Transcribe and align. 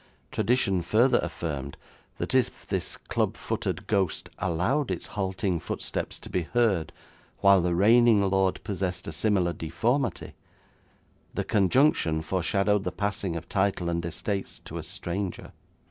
Tradition 0.31 0.81
further 0.81 1.19
affirmed 1.21 1.77
that 2.17 2.33
if 2.33 2.65
this 2.65 2.97
club 2.97 3.37
footed 3.37 3.85
ghost 3.85 4.31
allowed 4.39 4.89
its 4.89 5.05
halting 5.05 5.59
footsteps 5.59 6.17
to 6.21 6.27
be 6.27 6.41
heard 6.41 6.91
while 7.41 7.61
the 7.61 7.75
reigning 7.75 8.23
lord 8.27 8.63
possessed 8.63 9.07
a 9.07 9.11
similar 9.11 9.53
deformity, 9.53 10.33
the 11.35 11.43
conjunction 11.43 12.23
foreshadowed 12.23 12.83
the 12.83 12.91
passing 12.91 13.35
of 13.35 13.47
title 13.47 13.89
and 13.89 14.03
estates 14.03 14.57
to 14.65 14.79
a 14.79 14.83
stranger. 14.83 15.51